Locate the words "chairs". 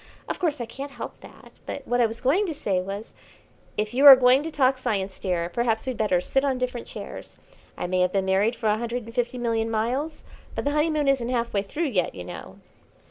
6.87-7.37